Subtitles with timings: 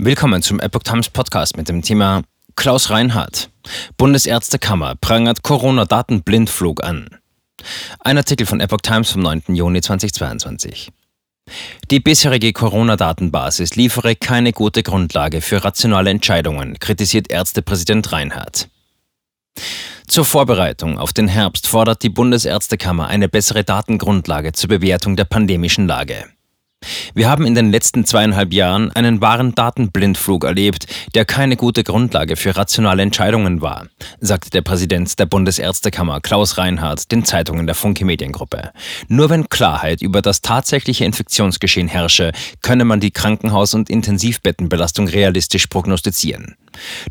[0.00, 2.22] Willkommen zum Epoch Times Podcast mit dem Thema
[2.54, 3.50] Klaus Reinhardt.
[3.96, 7.08] Bundesärztekammer prangert Corona-Datenblindflug an.
[7.98, 9.42] Ein Artikel von Epoch Times vom 9.
[9.48, 10.92] Juni 2022.
[11.90, 18.68] Die bisherige Corona-Datenbasis liefere keine gute Grundlage für rationale Entscheidungen, kritisiert Ärztepräsident Reinhardt.
[20.06, 25.88] Zur Vorbereitung auf den Herbst fordert die Bundesärztekammer eine bessere Datengrundlage zur Bewertung der pandemischen
[25.88, 26.24] Lage.
[27.18, 30.86] Wir haben in den letzten zweieinhalb Jahren einen wahren Datenblindflug erlebt,
[31.16, 33.88] der keine gute Grundlage für rationale Entscheidungen war,
[34.20, 38.70] sagte der Präsident der Bundesärztekammer Klaus Reinhardt den Zeitungen der Funke Mediengruppe.
[39.08, 42.30] Nur wenn Klarheit über das tatsächliche Infektionsgeschehen herrsche,
[42.62, 46.56] könne man die Krankenhaus- und Intensivbettenbelastung realistisch prognostizieren.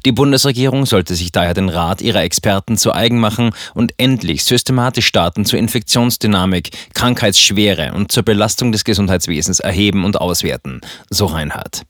[0.05, 5.11] Die Bundesregierung sollte sich daher den Rat ihrer Experten zu eigen machen und endlich systematisch
[5.11, 11.83] Daten zur Infektionsdynamik, Krankheitsschwere und zur Belastung des Gesundheitswesens erheben und auswerten, so Reinhardt.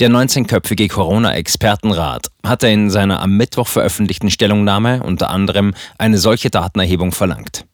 [0.00, 7.12] Der 19-köpfige Corona-Expertenrat hatte in seiner am Mittwoch veröffentlichten Stellungnahme unter anderem eine solche Datenerhebung
[7.12, 7.64] verlangt.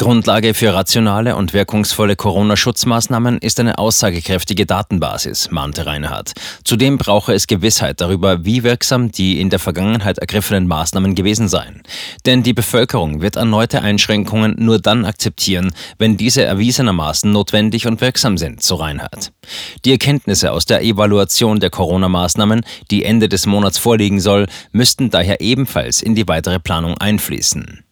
[0.00, 6.32] Grundlage für rationale und wirkungsvolle Corona-Schutzmaßnahmen ist eine aussagekräftige Datenbasis, mahnte Reinhardt.
[6.64, 11.82] Zudem brauche es Gewissheit darüber, wie wirksam die in der Vergangenheit ergriffenen Maßnahmen gewesen seien.
[12.24, 18.38] Denn die Bevölkerung wird erneute Einschränkungen nur dann akzeptieren, wenn diese erwiesenermaßen notwendig und wirksam
[18.38, 19.32] sind, so Reinhardt.
[19.84, 25.42] Die Erkenntnisse aus der Evaluation der Corona-Maßnahmen, die Ende des Monats vorliegen soll, müssten daher
[25.42, 27.84] ebenfalls in die weitere Planung einfließen.